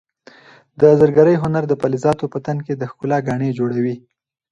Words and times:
د 0.79 0.81
زرګرۍ 0.99 1.35
هنر 1.43 1.63
د 1.67 1.73
فلزاتو 1.81 2.25
په 2.33 2.39
تن 2.45 2.57
کې 2.65 2.73
د 2.75 2.83
ښکلا 2.91 3.17
ګاڼې 3.27 3.49
جوړوي. 3.59 3.95